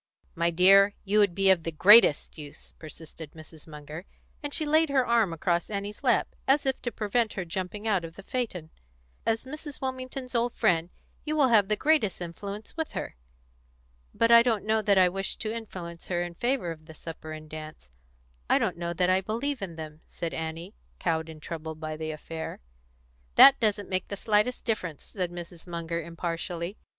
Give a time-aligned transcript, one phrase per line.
[0.33, 3.35] "My dear, you would be of the greatest use," persisted
[3.67, 4.05] Munger,
[4.41, 8.03] and she laid her arm across Annie's lap, as if to prevent her jumping out
[8.03, 8.71] of the phaeton.
[9.27, 9.79] "As Mrs.
[9.79, 10.89] Wilmington's old friend,
[11.23, 13.15] you will have the greatest influence with her."
[14.11, 17.31] "But I don't know that I wish to influence her in favour of the supper
[17.31, 17.91] and dance;
[18.49, 22.09] I don't know that I believe in them," said Annie, cowed and troubled by the
[22.09, 22.59] affair.
[23.35, 25.67] "That doesn't make the slightest difference," said Mrs.
[25.67, 26.79] Munger impartially.